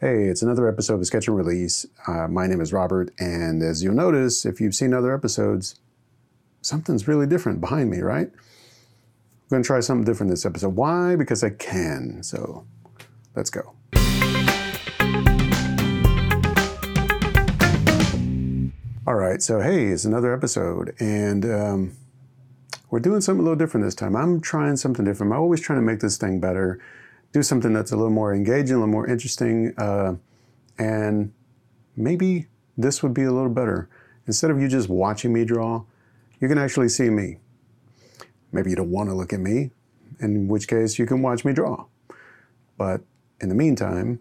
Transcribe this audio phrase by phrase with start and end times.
[0.00, 1.86] Hey, it's another episode of Sketch and Release.
[2.08, 5.76] Uh, my name is Robert, and as you'll notice, if you've seen other episodes,
[6.62, 8.26] something's really different behind me, right?
[8.26, 10.74] I'm going to try something different this episode.
[10.74, 11.14] Why?
[11.14, 12.24] Because I can.
[12.24, 12.66] So
[13.36, 13.72] let's go.
[19.06, 21.96] All right, so hey, it's another episode, and um,
[22.90, 24.16] we're doing something a little different this time.
[24.16, 25.32] I'm trying something different.
[25.32, 26.80] I'm always trying to make this thing better,
[27.34, 30.14] do something that's a little more engaging, a little more interesting, uh,
[30.78, 31.32] and
[31.96, 32.46] maybe
[32.78, 33.88] this would be a little better.
[34.28, 35.84] Instead of you just watching me draw,
[36.40, 37.38] you can actually see me.
[38.52, 39.72] Maybe you don't want to look at me,
[40.20, 41.86] in which case you can watch me draw.
[42.78, 43.00] But
[43.40, 44.20] in the meantime,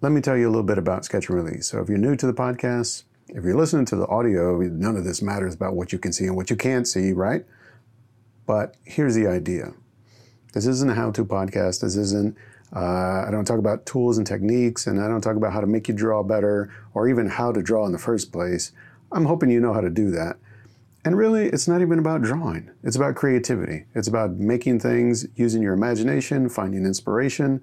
[0.00, 1.68] let me tell you a little bit about Sketch and Release.
[1.68, 5.04] So if you're new to the podcast, if you're listening to the audio, none of
[5.04, 7.46] this matters about what you can see and what you can't see, right?
[8.46, 9.74] But here's the idea.
[10.52, 11.80] This isn't a how-to podcast.
[11.80, 12.36] This isn't,
[12.74, 15.66] uh, I don't talk about tools and techniques, and I don't talk about how to
[15.66, 18.72] make you draw better or even how to draw in the first place.
[19.10, 20.36] I'm hoping you know how to do that.
[21.04, 22.70] And really, it's not even about drawing.
[22.84, 23.86] It's about creativity.
[23.94, 27.60] It's about making things, using your imagination, finding inspiration,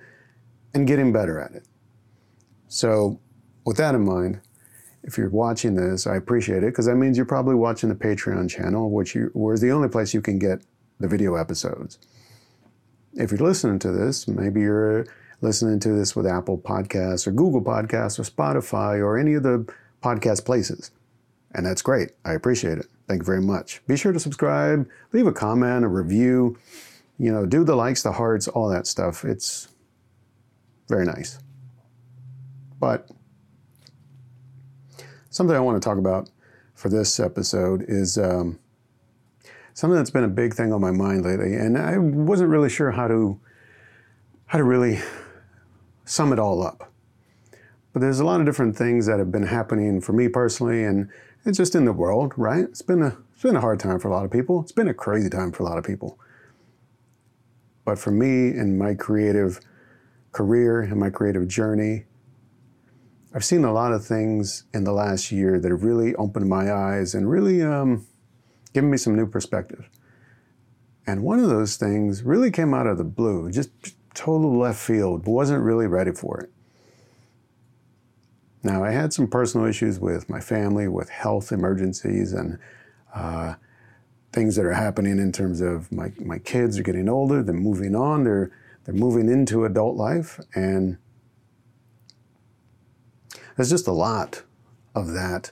[0.73, 1.65] and getting better at it.
[2.67, 3.19] So,
[3.65, 4.41] with that in mind,
[5.03, 8.49] if you're watching this, I appreciate it because that means you're probably watching the Patreon
[8.49, 10.61] channel, which you, is the only place you can get
[10.99, 11.97] the video episodes.
[13.13, 15.05] If you're listening to this, maybe you're
[15.41, 19.71] listening to this with Apple Podcasts or Google Podcasts or Spotify or any of the
[20.03, 20.91] podcast places.
[21.53, 22.11] And that's great.
[22.23, 22.87] I appreciate it.
[23.07, 23.81] Thank you very much.
[23.87, 26.57] Be sure to subscribe, leave a comment, a review,
[27.17, 29.25] you know, do the likes, the hearts, all that stuff.
[29.25, 29.69] It's
[30.87, 31.39] very nice.
[32.80, 33.09] But
[35.30, 36.30] something I want to talk about
[36.75, 38.59] for this episode is um,
[39.80, 42.91] something that's been a big thing on my mind lately, and I wasn't really sure
[42.91, 43.39] how to
[44.47, 44.99] how to really
[46.03, 46.91] sum it all up.
[47.94, 51.08] But there's a lot of different things that have been happening for me personally, and
[51.45, 52.66] it's just in the world, right?
[52.66, 54.59] It's been a it's been a hard time for a lot of people.
[54.61, 56.20] It's been a crazy time for a lot of people.
[57.86, 59.61] But for me in my creative
[60.33, 62.03] career and my creative journey,
[63.33, 66.70] I've seen a lot of things in the last year that have really opened my
[66.70, 68.05] eyes and really um,
[68.73, 69.89] given me some new perspective.
[71.07, 73.71] And one of those things really came out of the blue, just
[74.13, 76.52] total left field, wasn't really ready for it.
[78.61, 82.59] Now, I had some personal issues with my family, with health emergencies, and
[83.15, 83.55] uh,
[84.33, 87.95] things that are happening in terms of my, my kids are getting older, they're moving
[87.95, 88.52] on, they're,
[88.83, 90.97] they're moving into adult life, and
[93.55, 94.43] there's just a lot
[94.93, 95.52] of that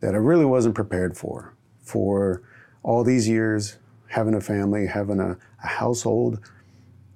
[0.00, 1.53] that I really wasn't prepared for.
[1.84, 2.42] For
[2.82, 3.76] all these years,
[4.08, 6.40] having a family, having a, a household,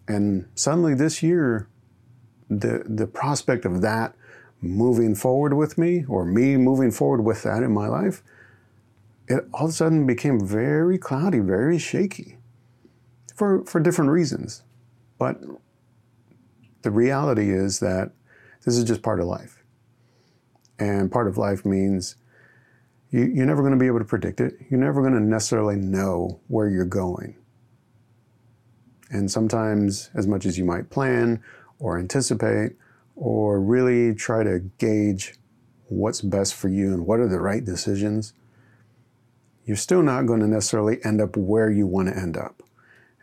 [0.07, 1.69] and suddenly this year,
[2.49, 4.15] the the prospect of that
[4.61, 8.23] moving forward with me, or me moving forward with that in my life,
[9.29, 12.39] it all of a sudden became very cloudy, very shaky,
[13.35, 14.63] for for different reasons.
[15.19, 15.41] But
[16.83, 18.13] the reality is that
[18.65, 19.63] this is just part of life.
[20.79, 22.17] And part of life means
[23.11, 24.55] you, you're never going to be able to predict it.
[24.71, 27.37] You're never going to necessarily know where you're going.
[29.11, 31.43] And sometimes, as much as you might plan
[31.79, 32.73] or anticipate
[33.17, 35.35] or really try to gauge
[35.89, 38.35] what's best for you and what are the right decisions,
[39.65, 42.63] you're still not going to necessarily end up where you want to end up.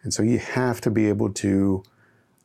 [0.03, 1.83] And so you have to be able to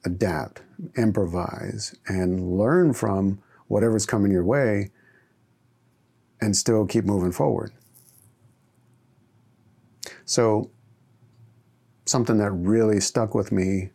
[0.05, 0.63] adapt,
[0.97, 4.91] improvise, and learn from whatever's coming your way
[6.41, 7.73] and still keep moving forward.
[10.25, 10.71] So,
[12.07, 13.91] something that really stuck with me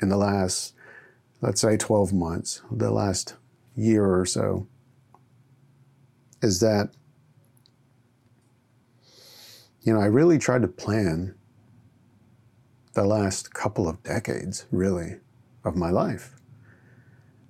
[0.00, 0.74] in the last,
[1.40, 3.34] let's say, 12 months, the last
[3.76, 4.66] year or so,
[6.42, 6.90] is that,
[9.82, 11.34] you know, I really tried to plan
[12.94, 15.16] the last couple of decades, really,
[15.64, 16.36] of my life.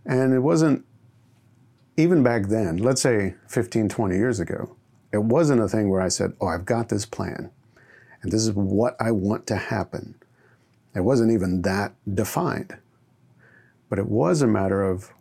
[0.05, 0.85] And it wasn't
[1.97, 4.77] even back then, let's say 15, 20 years ago,
[5.13, 7.51] it wasn't a thing where I said, Oh, I've got this plan,
[8.23, 10.17] and this is what I want to happen.
[10.95, 12.77] It wasn't even that defined.
[13.89, 15.13] But it was a matter of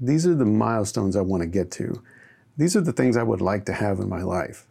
[0.00, 2.02] these are the milestones I want to get to.
[2.56, 4.66] These are the things I would like to have in my life.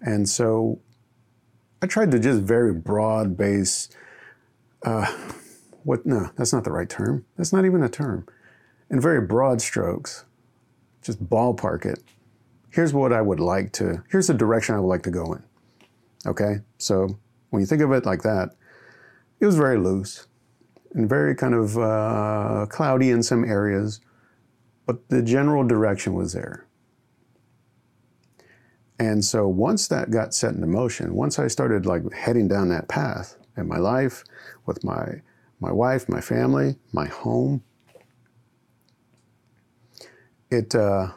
[0.00, 0.80] And so
[1.80, 3.88] I tried to just very broad base,
[4.84, 5.06] uh,
[5.84, 7.24] what, no, that's not the right term.
[7.36, 8.26] That's not even a term
[8.92, 10.24] in very broad strokes,
[11.02, 12.04] just ballpark it.
[12.70, 15.42] Here's what I would like to, here's the direction I would like to go in.
[16.26, 16.60] Okay?
[16.78, 17.18] So
[17.50, 18.50] when you think of it like that,
[19.40, 20.28] it was very loose.
[20.94, 24.00] and very kind of uh, cloudy in some areas,
[24.86, 26.66] but the general direction was there.
[28.98, 32.88] And so once that got set into motion, once I started like heading down that
[32.88, 34.24] path in my life
[34.66, 35.22] with my
[35.60, 37.62] my wife, my family, my home,
[40.52, 41.08] it uh,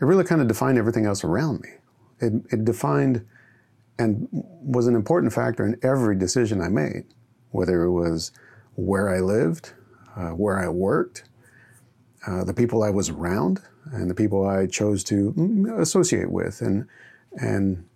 [0.00, 1.70] it really kind of defined everything else around me.
[2.20, 3.26] It, it defined
[3.98, 7.04] and was an important factor in every decision I made,
[7.50, 8.30] whether it was
[8.76, 9.72] where I lived,
[10.16, 11.24] uh, where I worked,
[12.26, 13.60] uh, the people I was around,
[13.92, 16.86] and the people I chose to mm, associate with and
[17.32, 17.88] and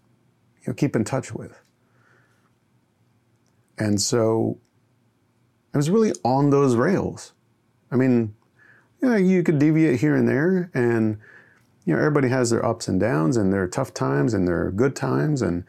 [0.63, 1.61] you know, keep in touch with.
[3.79, 4.59] And so
[5.73, 7.33] I was really on those rails.
[7.91, 8.35] I mean,
[9.03, 11.19] yeah, you could deviate here and there, and
[11.85, 14.95] you know, everybody has their ups and downs, and their tough times, and their good
[14.95, 15.65] times, and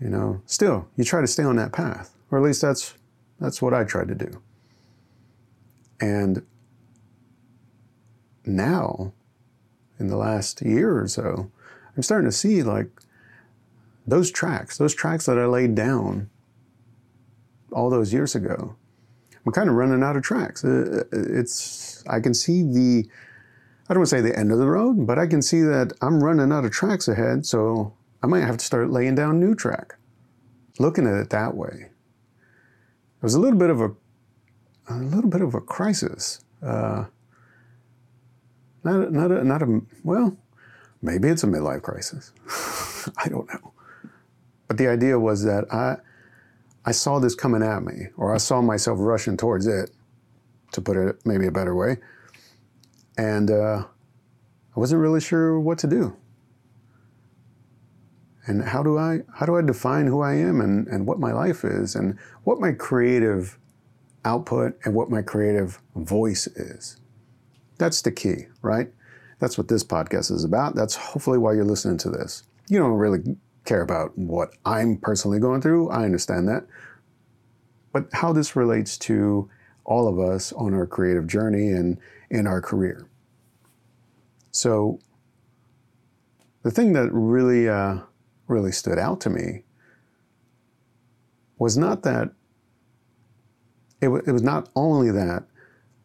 [0.00, 2.94] you know, still, you try to stay on that path, or at least that's
[3.40, 4.42] that's what I tried to do.
[6.00, 6.44] And
[8.44, 9.12] now,
[9.98, 11.50] in the last year or so,
[11.96, 12.88] I'm starting to see like
[14.06, 16.30] those tracks, those tracks that I laid down
[17.72, 18.76] all those years ago.
[19.48, 20.62] I'm kind of running out of tracks.
[20.62, 23.08] Uh, it's I can see the
[23.88, 25.94] I don't want to say the end of the road, but I can see that
[26.02, 29.54] I'm running out of tracks ahead, so I might have to start laying down new
[29.54, 29.94] track.
[30.78, 31.86] Looking at it that way.
[31.88, 33.92] It was a little bit of a
[34.90, 36.44] a little bit of a crisis.
[36.62, 37.06] Uh,
[38.84, 40.36] not a, not a, not a well,
[41.00, 42.32] maybe it's a midlife crisis.
[43.16, 43.72] I don't know.
[44.66, 45.96] But the idea was that I
[46.88, 49.90] I saw this coming at me, or I saw myself rushing towards it,
[50.72, 51.98] to put it maybe a better way.
[53.18, 53.84] And uh,
[54.74, 56.16] I wasn't really sure what to do.
[58.46, 61.30] And how do I how do I define who I am and, and what my
[61.30, 63.58] life is and what my creative
[64.24, 66.96] output and what my creative voice is?
[67.76, 68.90] That's the key, right?
[69.40, 70.74] That's what this podcast is about.
[70.74, 72.44] That's hopefully why you're listening to this.
[72.66, 73.36] You don't really
[73.68, 75.90] care about what I'm personally going through.
[75.90, 76.66] I understand that.
[77.92, 79.48] But how this relates to
[79.84, 81.98] all of us on our creative journey and
[82.30, 83.08] in our career.
[84.50, 84.98] So,
[86.62, 88.00] the thing that really, uh,
[88.48, 89.62] really stood out to me
[91.58, 92.30] was not that,
[94.00, 95.44] it, w- it was not only that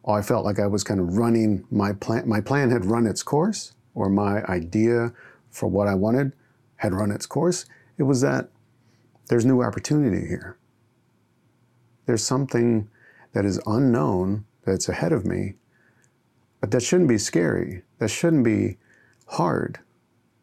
[0.08, 3.24] I felt like I was kind of running my plan, my plan had run its
[3.24, 5.14] course, or my idea
[5.50, 6.34] for what I wanted
[6.84, 7.64] had run its course.
[7.98, 8.50] It was that
[9.30, 10.58] there's new opportunity here.
[12.06, 12.90] There's something
[13.32, 15.54] that is unknown that's ahead of me,
[16.60, 17.84] but that shouldn't be scary.
[18.00, 18.78] That shouldn't be
[19.28, 19.80] hard.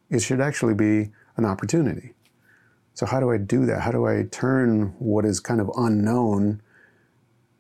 [0.09, 2.15] It should actually be an opportunity.
[2.95, 3.83] So, how do I do that?
[3.83, 6.63] How do I turn what is kind of unknown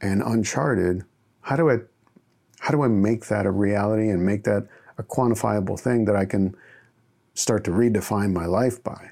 [0.00, 1.05] and uncharted?
[1.43, 1.81] How do I
[2.61, 4.67] how do I make that a reality and make that
[4.97, 6.56] a quantifiable thing that I can
[7.35, 9.11] start to redefine my life by.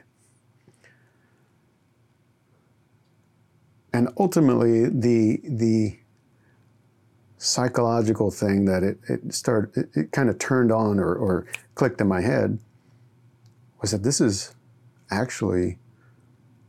[3.92, 5.98] And ultimately, the the
[7.38, 12.00] psychological thing that it, it started, it, it kind of turned on or, or clicked
[12.00, 12.58] in my head
[13.80, 14.54] was that this is
[15.10, 15.78] actually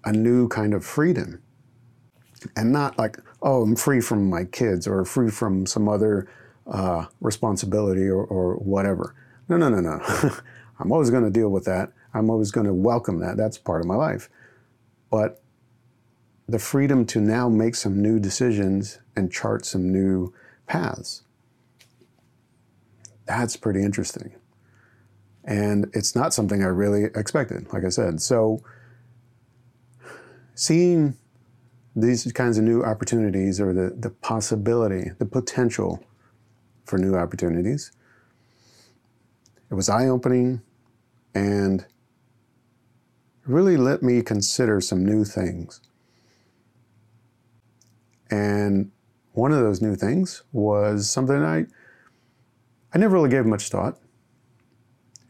[0.06, 1.42] a new kind of freedom.
[2.56, 6.28] And not like, oh, I'm free from my kids or free from some other
[6.68, 9.14] uh, responsibility or, or whatever.
[9.50, 10.00] No, no, no, no.
[10.80, 11.92] I'm always going to deal with that.
[12.14, 13.38] I'm always going to welcome that.
[13.38, 14.30] That's part of my life.
[15.10, 15.42] But
[16.48, 20.34] the freedom to now make some new decisions and chart some new
[20.66, 21.24] paths.
[23.26, 24.36] That's pretty interesting.
[25.44, 28.22] And it's not something I really expected, like I said.
[28.22, 28.64] So,
[30.56, 31.16] seeing
[31.96, 36.04] these kinds of new opportunities or the, the possibility, the potential
[36.86, 37.92] for new opportunities,
[39.70, 40.62] it was eye opening
[41.34, 41.86] and
[43.46, 45.82] really let me consider some new things.
[48.30, 48.92] And
[49.34, 51.66] one of those new things was something I
[52.94, 54.00] I never really gave much thought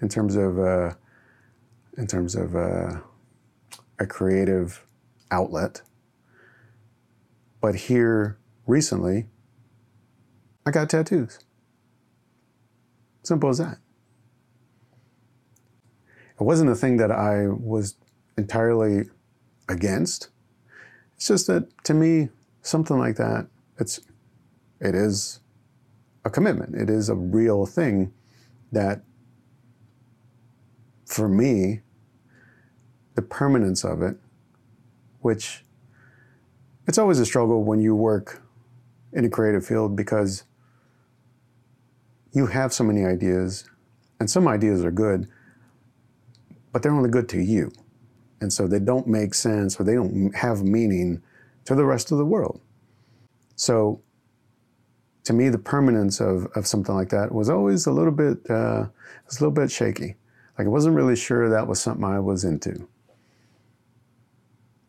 [0.02, 0.94] in terms of uh,
[1.98, 3.00] in terms of uh,
[4.00, 4.86] a creative
[5.32, 5.82] outlet.
[7.62, 9.28] But here recently,
[10.66, 11.40] I got tattoos.
[13.24, 13.78] Simple as that.
[16.40, 17.96] It wasn't a thing that I was
[18.38, 19.10] entirely
[19.68, 20.30] against.
[21.16, 22.30] It's just that to me,
[22.62, 24.00] something like that, it's
[24.80, 25.42] it is
[26.24, 26.76] a commitment.
[26.76, 28.14] It is a real thing
[28.72, 29.04] that
[31.06, 31.82] for me,
[33.16, 34.16] the permanence of it,
[35.22, 35.66] which
[36.88, 38.42] it's always a struggle when you work
[39.12, 40.44] in a creative field because
[42.32, 43.68] you have so many ideas,
[44.20, 45.28] and some ideas are good,
[46.72, 47.72] but they're only good to you.
[48.42, 51.22] And so they don't make sense or they don't have meaning
[51.66, 52.62] to the rest of the world.
[53.56, 54.02] So
[55.26, 58.86] to me, the permanence of, of something like that was always a little bit, uh,
[59.26, 60.16] was a little bit shaky.
[60.58, 62.88] Like I wasn't really sure that was something I was into.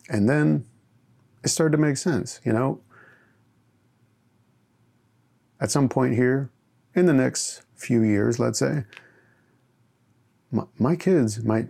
[0.09, 0.65] And then
[1.45, 2.81] it started to make sense, you know.
[5.61, 6.51] At some point here,
[6.95, 8.85] in the next few years, let's say,
[10.51, 11.67] my, my kids, my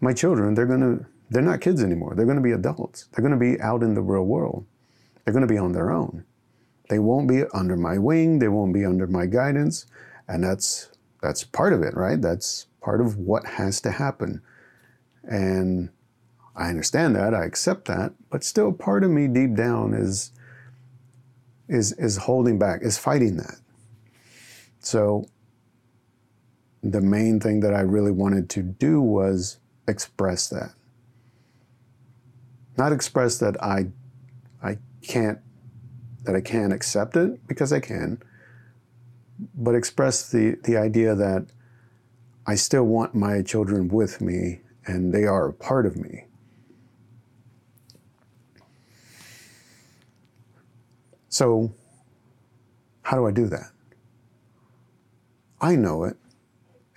[0.00, 2.14] my children, they're gonna they're not kids anymore.
[2.14, 3.06] They're gonna be adults.
[3.12, 4.66] They're gonna be out in the real world.
[5.24, 6.24] They're gonna be on their own.
[6.88, 8.38] They won't be under my wing.
[8.38, 9.86] They won't be under my guidance,
[10.26, 10.90] and that's
[11.22, 12.20] that's part of it, right?
[12.20, 14.42] That's part of what has to happen.
[15.22, 15.90] And
[16.56, 20.32] I understand that, I accept that, but still part of me deep down is
[21.68, 23.60] is is holding back, is fighting that.
[24.80, 25.26] So
[26.82, 30.72] the main thing that I really wanted to do was express that.
[32.76, 33.88] Not express that I
[34.62, 35.40] I can't
[36.24, 38.22] that I can't accept it because I can,
[39.54, 41.46] but express the, the idea that
[42.46, 46.24] I still want my children with me and they are a part of me.
[51.28, 51.72] So,
[53.02, 53.70] how do I do that?
[55.60, 56.16] I know it,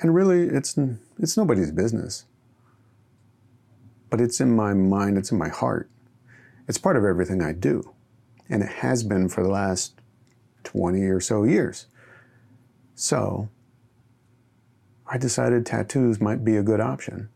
[0.04, 0.78] and really, it's,
[1.18, 2.26] it's nobody's business.
[4.10, 5.90] But it's in my mind, it's in my heart.
[6.68, 7.94] It's part of everything I do,
[8.50, 9.94] and it has been for the last
[10.66, 11.88] 20 or so years.
[12.96, 13.48] So,
[15.08, 17.30] I decided tattoos might be a good option.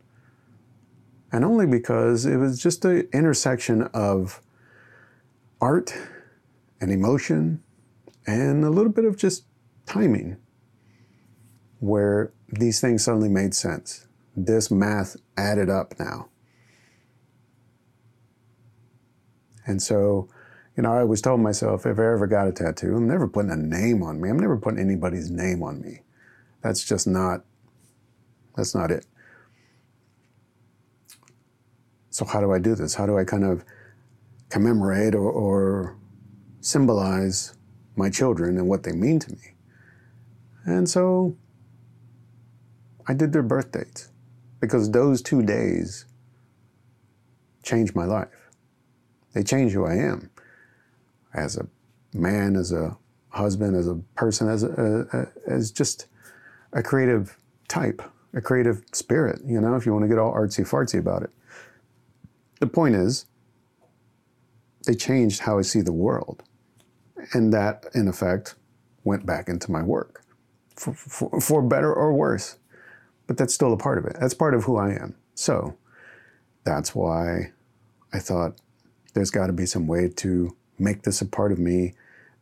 [1.32, 4.42] And only because it was just an intersection of
[5.58, 5.96] art
[6.82, 7.62] and emotion
[8.26, 9.44] and a little bit of just
[9.86, 10.36] timing
[11.80, 14.06] where these things suddenly made sense.
[14.36, 16.28] This math added up now.
[19.66, 20.28] And so,
[20.76, 23.50] you know, I always told myself if I ever got a tattoo, I'm never putting
[23.50, 24.30] a name on me.
[24.30, 26.00] I'm never putting anybody's name on me.
[26.62, 27.44] That's just not,
[28.56, 29.06] that's not it.
[32.10, 32.94] So, how do I do this?
[32.94, 33.64] How do I kind of
[34.48, 35.96] commemorate or, or
[36.60, 37.54] symbolize
[37.96, 39.54] my children and what they mean to me.
[40.64, 41.36] And so
[43.08, 44.10] I did their birth dates
[44.60, 46.04] because those two days
[47.62, 48.50] changed my life.
[49.32, 50.30] They changed who I am
[51.34, 51.66] as a
[52.12, 52.96] man, as a
[53.30, 56.06] husband, as a person, as, a, a, as just
[56.72, 57.36] a creative
[57.68, 58.02] type,
[58.34, 61.30] a creative spirit, you know, if you want to get all artsy fartsy about it.
[62.60, 63.26] The point is,
[64.86, 66.42] they changed how I see the world.
[67.32, 68.54] And that, in effect,
[69.04, 70.24] went back into my work
[70.76, 72.57] for, for, for, better or worse.
[73.28, 74.16] But that's still a part of it.
[74.18, 75.14] That's part of who I am.
[75.34, 75.76] So
[76.64, 77.52] that's why
[78.12, 78.60] I thought
[79.14, 81.94] there's got to be some way to make this a part of me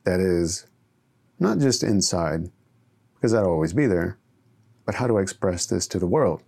[0.05, 0.67] that is
[1.39, 2.51] not just inside,
[3.15, 4.17] because that'll always be there,
[4.87, 6.43] but how do I express this to the world?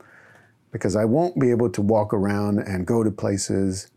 [0.71, 3.91] Because I won't be able to walk around and go to places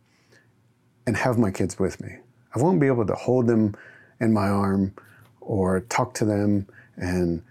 [1.05, 2.17] and have my kids with me.
[2.55, 3.75] I won't be able to hold them
[4.19, 4.93] in my arm
[5.39, 6.67] or talk to them
[6.98, 7.43] and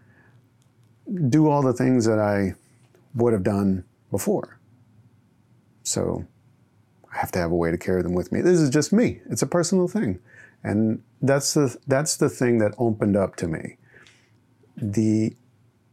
[1.29, 2.55] do all the things that I
[3.15, 4.59] would have done before.
[5.83, 6.27] So
[7.13, 8.41] I have to have a way to carry them with me.
[8.41, 9.21] This is just me.
[9.29, 10.21] It's a personal thing.
[10.63, 13.77] And that's the that's the thing that opened up to me.
[14.77, 15.35] The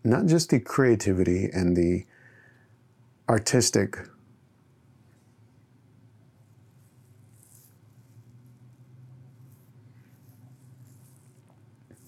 [0.03, 2.05] not just the creativity and the
[3.29, 3.97] artistic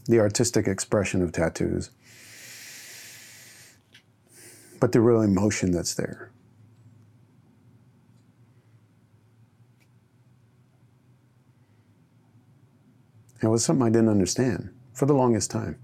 [0.05, 1.91] the artistic expression of tattoos,
[4.79, 6.31] but the real emotion that's there.
[13.41, 15.79] It was something I didn't understand for the longest time.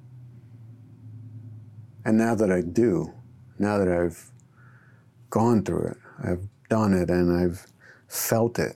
[2.04, 3.14] And now that I do,
[3.58, 4.30] now that I've
[5.30, 7.66] gone through it, I've done it, and I've
[8.08, 8.76] felt it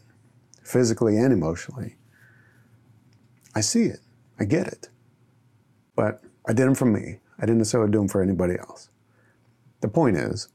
[0.63, 1.97] physically and emotionally,
[3.53, 3.99] I see it,
[4.39, 4.89] I get it.
[5.95, 7.19] But I did them for me.
[7.37, 8.89] I didn't necessarily do them for anybody else.
[9.81, 10.49] The point is,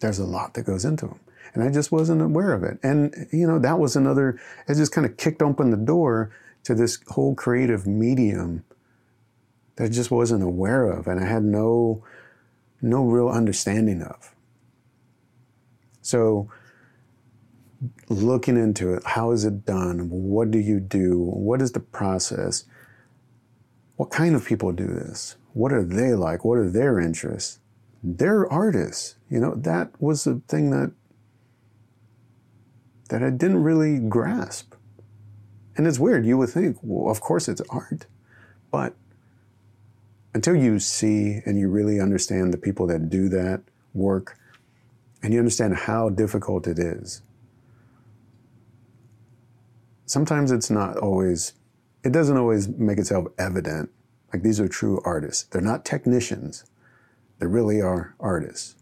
[0.00, 1.20] there's a lot that goes into them.
[1.54, 2.78] And I just wasn't aware of it.
[2.82, 6.30] And, you know, that was another, it just kind of kicked open the door
[6.64, 8.64] to this whole creative medium
[9.76, 12.04] that I just wasn't aware of and I had no,
[12.80, 14.34] no real understanding of.
[16.00, 16.48] So
[18.08, 19.02] looking into it.
[19.04, 20.08] How is it done?
[20.10, 21.18] What do you do?
[21.18, 22.64] What is the process?
[23.96, 25.36] What kind of people do this?
[25.52, 26.44] What are they like?
[26.44, 27.58] What are their interests?
[28.02, 29.16] They're artists.
[29.30, 30.92] You know, that was the thing that
[33.08, 34.74] that I didn't really grasp.
[35.76, 36.24] And it's weird.
[36.24, 38.06] You would think, well, of course it's art.
[38.70, 38.94] But
[40.34, 44.38] until you see and you really understand the people that do that work
[45.22, 47.20] and you understand how difficult it is,
[50.06, 51.52] sometimes it's not always,
[52.02, 53.90] it doesn't always make itself evident.
[54.32, 55.44] Like these are true artists.
[55.44, 56.64] They're not technicians,
[57.38, 58.76] they really are artists.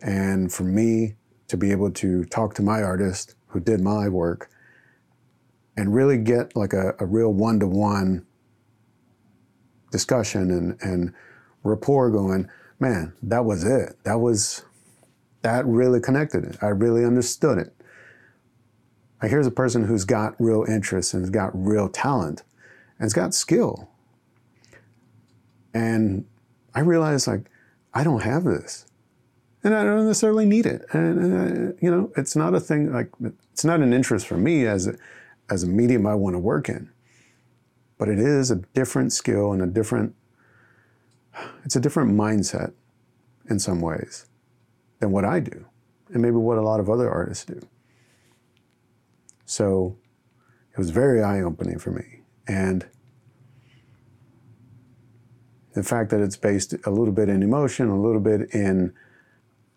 [0.00, 1.14] And for me
[1.48, 4.50] to be able to talk to my artist who did my work
[5.76, 8.26] and really get like a, a real one to one
[9.90, 11.14] discussion and, and
[11.62, 12.48] rapport going,
[12.80, 13.96] man, that was it.
[14.04, 14.64] That was,
[15.42, 16.56] that really connected it.
[16.62, 17.74] I really understood it.
[19.22, 22.42] Like here's a person who's got real interest and has got real talent
[23.02, 23.88] and it's got skill.
[25.74, 26.24] And
[26.72, 27.50] I realized like,
[27.92, 28.86] I don't have this.
[29.64, 30.86] And I don't necessarily need it.
[30.92, 33.10] And, uh, you know, it's not a thing like,
[33.52, 34.94] it's not an interest for me as a,
[35.50, 36.90] as a medium I want to work in.
[37.98, 40.14] But it is a different skill and a different,
[41.64, 42.72] it's a different mindset
[43.50, 44.26] in some ways
[45.00, 45.66] than what I do,
[46.12, 47.60] and maybe what a lot of other artists do.
[49.44, 49.96] So
[50.70, 52.20] it was very eye opening for me.
[52.46, 52.86] And
[55.74, 58.92] the fact that it's based a little bit in emotion, a little bit in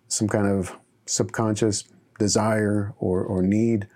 [0.07, 0.75] some kind of
[1.05, 1.85] subconscious
[2.19, 3.87] desire or, or need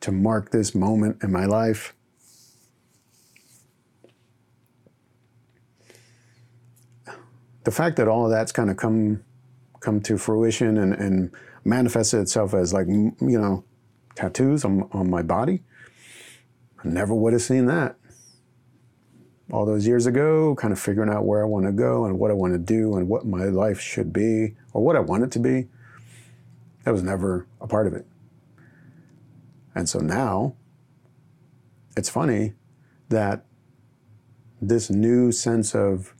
[0.00, 1.94] to mark this moment in my life.
[7.64, 9.22] The fact that all of that's kind of come
[9.78, 11.32] come to fruition and, and
[11.64, 13.64] manifested itself as like you know
[14.14, 15.62] tattoos on, on my body,
[16.84, 17.96] I never would have seen that.
[19.50, 22.30] All those years ago, kind of figuring out where I want to go and what
[22.30, 25.30] I want to do and what my life should be or what I want it
[25.32, 25.68] to be,
[26.84, 28.06] that was never a part of it.
[29.74, 30.54] And so now
[31.96, 32.54] it's funny
[33.08, 33.44] that
[34.60, 36.14] this new sense of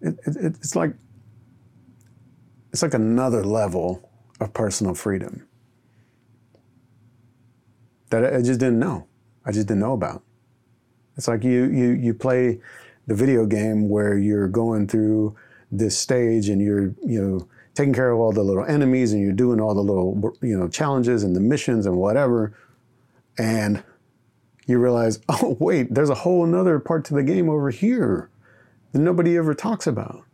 [0.00, 0.94] it, it, it's like
[2.72, 4.08] it's like another level
[4.40, 5.46] of personal freedom
[8.10, 9.06] that I just didn't know.
[9.44, 10.22] I just didn't know about.
[11.18, 12.60] It's like you you you play
[13.08, 15.36] the video game where you're going through
[15.70, 19.32] this stage and you're you know taking care of all the little enemies and you're
[19.32, 22.56] doing all the little you know challenges and the missions and whatever.
[23.36, 23.82] And
[24.66, 28.30] you realize oh wait there's a whole another part to the game over here
[28.92, 30.24] that nobody ever talks about.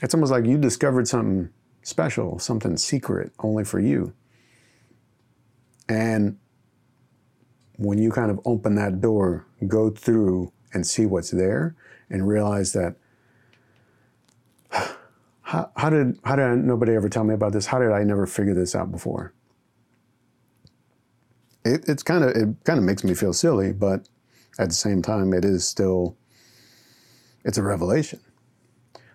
[0.00, 1.50] It's almost like you discovered something
[1.82, 4.12] special something secret only for you.
[5.88, 6.38] And
[7.76, 11.74] when you kind of open that door go through and see what's there
[12.10, 12.96] and realize that
[15.42, 17.66] how, how did how did nobody ever tell me about this?
[17.66, 19.32] How did I never figure this out before?
[21.64, 24.08] It, it's kind of it kind of makes me feel silly, but
[24.58, 26.16] at the same time, it is still
[27.44, 28.20] it's a revelation.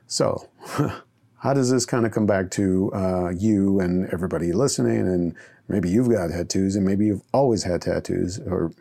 [0.07, 0.49] So,
[1.41, 4.99] how does this kind of come back to uh, you and everybody listening?
[4.99, 5.35] And
[5.67, 8.71] maybe you've got tattoos, and maybe you've always had tattoos, or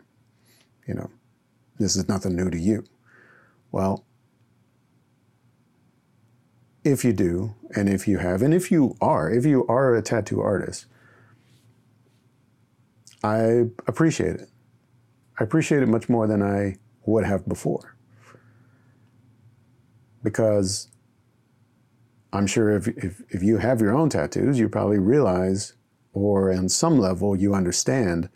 [0.87, 1.09] you know,
[1.79, 2.83] this is nothing new to you.
[3.71, 4.05] Well,
[6.83, 10.03] if you do, and if you have, and if you are, if you are a
[10.03, 10.85] tattoo artist,
[13.23, 14.49] I appreciate it.
[15.39, 17.95] I appreciate it much more than I would have before.
[20.21, 20.90] Because
[22.33, 25.73] I'm sure if, if, if you have your own tattoos, you probably realize,
[26.13, 28.29] or on some level, you understand,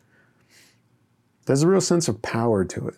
[1.45, 2.95] there's a real sense of power to it.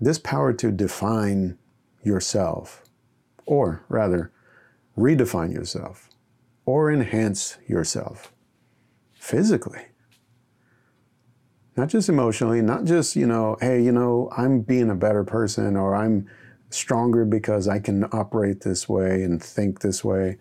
[0.00, 1.58] This power to define
[2.02, 2.82] yourself,
[3.44, 4.32] or rather,
[4.96, 6.08] redefine yourself
[6.64, 8.32] or enhance yourself
[9.12, 9.86] physically.
[11.76, 15.76] Not just emotionally, not just, you know, hey, you know, I'm being a better person
[15.76, 16.28] or I'm
[16.70, 20.38] stronger because I can operate this way and think this way.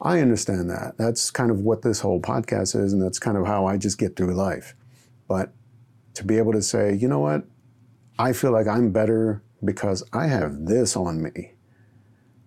[0.00, 0.94] I understand that.
[0.96, 3.98] That's kind of what this whole podcast is, and that's kind of how I just
[3.98, 4.74] get through life.
[5.28, 5.52] But
[6.14, 7.44] to be able to say, you know what,
[8.18, 11.52] I feel like I'm better because I have this on me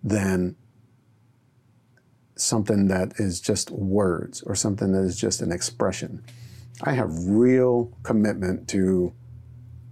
[0.03, 0.55] than
[2.35, 6.23] something that is just words or something that is just an expression.
[6.81, 9.13] I have real commitment to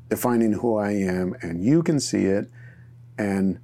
[0.09, 2.49] defining who I am, and you can see it,
[3.21, 3.59] and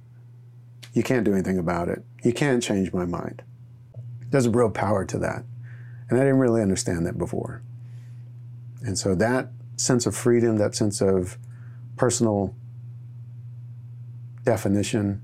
[0.92, 2.04] you can't do anything about it.
[2.22, 3.42] You can't change my mind.
[4.30, 5.44] There's a real power to that.
[6.08, 7.62] And I didn't really understand that before.
[8.82, 11.36] And so that sense of freedom, that sense of
[11.96, 12.54] personal
[14.44, 15.20] definition,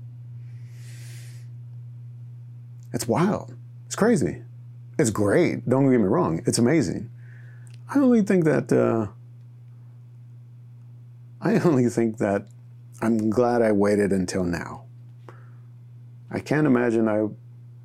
[2.93, 3.55] it's wild.
[3.85, 4.43] It's crazy.
[4.99, 5.67] It's great.
[5.67, 6.41] Don't get me wrong.
[6.45, 7.09] It's amazing.
[7.93, 9.07] I only think that uh,
[11.41, 12.47] I only think that
[13.01, 14.83] I'm glad I waited until now.
[16.31, 17.27] I can't imagine I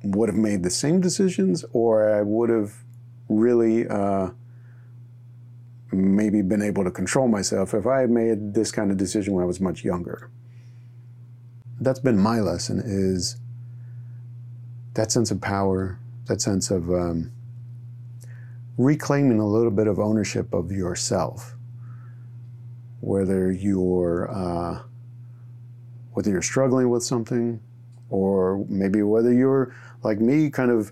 [0.03, 2.73] would have made the same decisions or I would have
[3.29, 4.29] really uh,
[5.91, 9.43] maybe been able to control myself if I had made this kind of decision when
[9.43, 10.29] I was much younger.
[11.79, 13.37] That's been my lesson is
[14.93, 17.31] that sense of power, that sense of um,
[18.77, 21.55] reclaiming a little bit of ownership of yourself,
[22.99, 24.83] whether you're uh,
[26.13, 27.59] whether you're struggling with something,
[28.09, 30.91] or maybe whether you're like me, kind of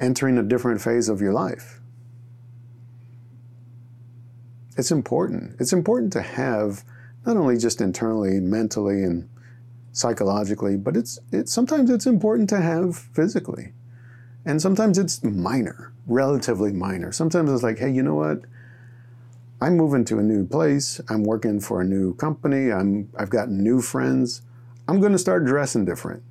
[0.00, 1.80] entering a different phase of your life.
[4.76, 5.56] It's important.
[5.60, 6.84] It's important to have
[7.26, 9.28] not only just internally, mentally, and
[9.92, 13.72] psychologically, but it's, it's sometimes it's important to have physically.
[14.44, 17.12] And sometimes it's minor, relatively minor.
[17.12, 18.40] Sometimes it's like, hey, you know what?
[19.62, 21.00] I'm moving to a new place.
[21.08, 22.72] I'm working for a new company.
[22.72, 24.42] I'm, I've got new friends.
[24.88, 26.24] I'm going to start dressing different.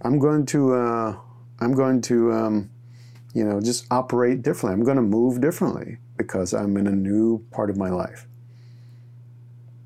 [0.00, 1.16] I'm going to, uh,
[1.60, 2.70] I'm going to, um,
[3.34, 4.72] you know, just operate differently.
[4.72, 8.26] I'm going to move differently because I'm in a new part of my life.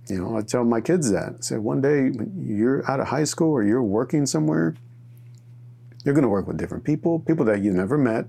[0.08, 1.34] You know, I tell my kids that.
[1.38, 4.76] I say, one day you're out of high school or you're working somewhere,
[6.04, 8.26] you're going to work with different people, people that you never met,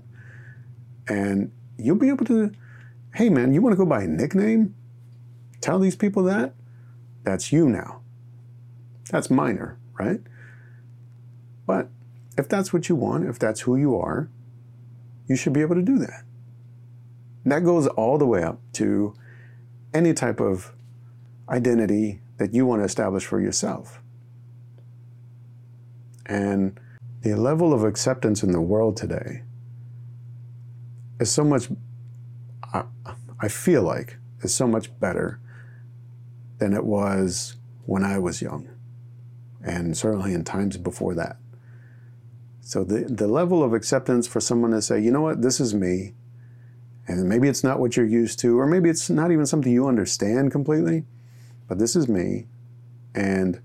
[1.06, 2.50] and you'll be able to,
[3.14, 4.74] hey man, you want to go by a nickname?
[5.60, 6.54] Tell these people that.
[7.22, 8.00] That's you now.
[9.10, 10.20] That's minor, right?
[11.66, 11.88] But
[12.38, 14.30] if that's what you want, if that's who you are,
[15.26, 16.24] you should be able to do that.
[17.44, 19.14] And that goes all the way up to
[19.92, 20.72] any type of
[21.48, 24.00] identity that you want to establish for yourself.
[26.26, 26.78] And
[27.22, 29.42] the level of acceptance in the world today
[31.18, 31.68] is so much,
[32.72, 35.40] I, feel like, is so much better
[36.58, 37.56] than it was
[37.86, 38.68] when I was young,
[39.64, 41.36] and certainly in times before that.
[42.60, 45.74] So the, the level of acceptance for someone to say, you know what, this is
[45.74, 46.14] me,
[47.08, 49.88] and maybe it's not what you're used to, or maybe it's not even something you
[49.88, 51.04] understand completely,
[51.66, 52.46] but this is me,
[53.14, 53.60] and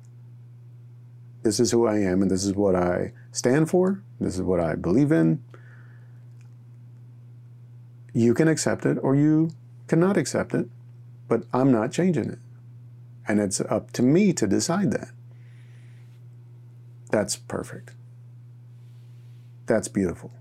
[1.44, 4.60] this is who I am, and this is what I stand for, this is what
[4.60, 5.44] I believe in.
[8.16, 9.52] You can accept it or you
[9.90, 10.70] cannot accept it,
[11.28, 12.40] but I'm not changing it.
[13.28, 15.10] And it's up to me to decide that.
[17.12, 17.92] That's perfect.
[19.66, 20.32] That's beautiful.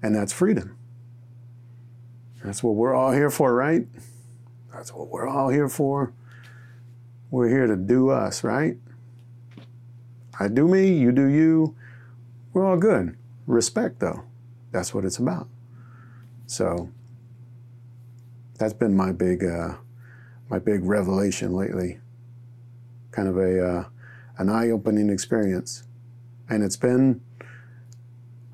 [0.00, 0.76] And that's freedom.
[2.44, 3.86] That's what we're all here for, right?
[4.72, 6.12] That's what we're all here for.
[7.32, 8.76] We're here to do us, right?
[10.38, 11.74] I do me, you do you.
[12.52, 13.16] We're all good.
[13.48, 14.22] Respect, though.
[14.72, 15.48] That's what it's about.
[16.46, 16.90] So
[18.58, 19.74] that's been my big, uh,
[20.50, 22.00] my big revelation lately.
[23.10, 23.84] Kind of a uh,
[24.38, 25.84] an eye-opening experience,
[26.48, 27.20] and it's been.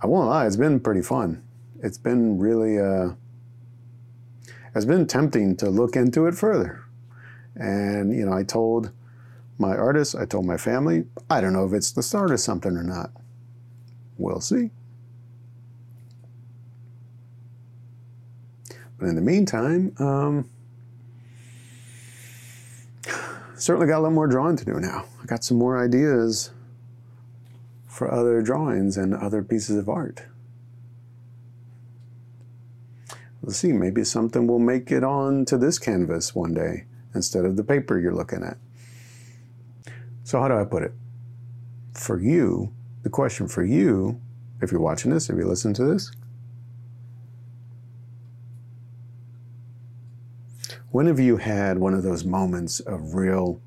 [0.00, 1.42] I won't lie, it's been pretty fun.
[1.82, 2.78] It's been really.
[2.78, 3.14] Uh,
[4.74, 6.84] it's been tempting to look into it further.
[7.56, 8.92] And, you know, I told
[9.58, 12.76] my artists, I told my family, I don't know if it's the start of something
[12.76, 13.10] or not.
[14.16, 14.70] We'll see.
[19.00, 20.48] In the meantime, um,
[23.54, 25.04] certainly got a lot more drawing to do now.
[25.22, 26.50] I got some more ideas
[27.86, 30.24] for other drawings and other pieces of art.
[33.42, 36.84] Let's see, maybe something will make it on to this canvas one day
[37.14, 38.58] instead of the paper you're looking at.
[40.24, 40.92] So, how do I put it?
[41.94, 44.20] For you, the question for you,
[44.60, 46.10] if you're watching this, if you listen to this,
[50.90, 53.60] when have you had one of those moments of real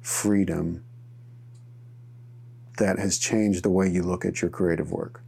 [0.00, 0.84] freedom
[2.78, 5.22] that has changed the way you look at your creative work?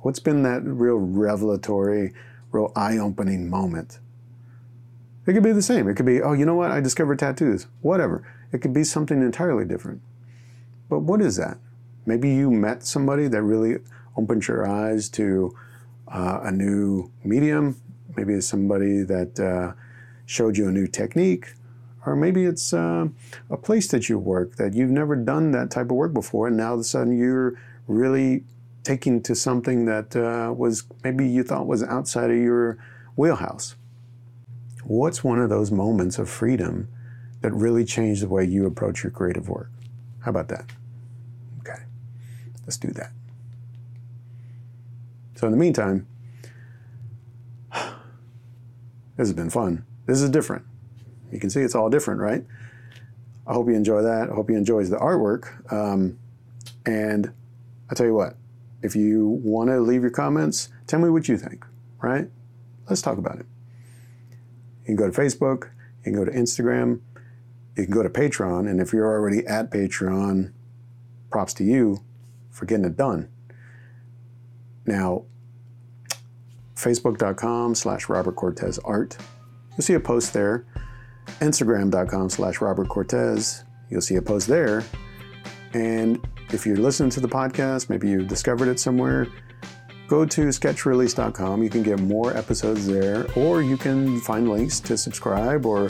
[0.00, 2.12] What's been that real revelatory,
[2.50, 3.98] real eye opening moment
[5.26, 5.88] it could be the same.
[5.88, 6.70] It could be, oh, you know what?
[6.70, 7.66] I discovered tattoos.
[7.82, 8.26] Whatever.
[8.52, 10.00] It could be something entirely different.
[10.88, 11.58] But what is that?
[12.06, 13.76] Maybe you met somebody that really
[14.16, 15.54] opened your eyes to
[16.08, 17.80] uh, a new medium.
[18.16, 19.72] Maybe it's somebody that uh,
[20.26, 21.54] showed you a new technique
[22.06, 23.08] Or maybe it's uh,
[23.50, 26.56] a place that you work that you've never done that type of work before, and
[26.56, 28.44] now all of a sudden you're really
[28.82, 32.78] taking to something that uh, was maybe you thought was outside of your
[33.16, 33.76] wheelhouse.
[34.84, 36.88] What's one of those moments of freedom
[37.42, 39.70] that really changed the way you approach your creative work?
[40.20, 40.64] How about that?
[41.60, 41.82] Okay,
[42.62, 43.12] let's do that.
[45.34, 46.06] So, in the meantime,
[47.72, 49.84] this has been fun.
[50.06, 50.64] This is different.
[51.30, 52.44] You can see it's all different, right?
[53.46, 54.30] I hope you enjoy that.
[54.30, 55.72] I hope you enjoy the artwork.
[55.72, 56.18] Um,
[56.86, 57.32] and
[57.90, 58.36] I tell you what,
[58.82, 61.64] if you want to leave your comments, tell me what you think,
[62.00, 62.28] right?
[62.88, 63.46] Let's talk about it.
[64.82, 67.00] You can go to Facebook, you can go to Instagram,
[67.76, 70.52] you can go to Patreon, and if you're already at Patreon,
[71.30, 71.98] props to you
[72.50, 73.28] for getting it done.
[74.86, 75.24] Now,
[76.80, 79.16] facebook.com slash Robert Cortez Art.
[79.72, 80.66] You'll see a post there.
[81.40, 83.64] Instagram.com slash Robert Cortez.
[83.90, 84.84] You'll see a post there.
[85.72, 89.26] And if you're listening to the podcast, maybe you discovered it somewhere,
[90.08, 91.62] go to sketchrelease.com.
[91.62, 95.88] You can get more episodes there, or you can find links to subscribe or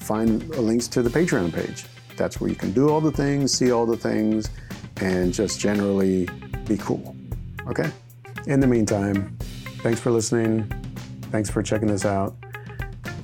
[0.00, 1.84] find links to the Patreon page.
[2.16, 4.50] That's where you can do all the things, see all the things,
[5.00, 6.28] and just generally
[6.66, 7.14] be cool.
[7.68, 7.90] Okay?
[8.46, 9.38] In the meantime,
[9.82, 10.64] thanks for listening.
[11.30, 12.36] Thanks for checking this out.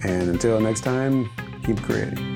[0.03, 1.29] And until next time,
[1.65, 2.36] keep creating.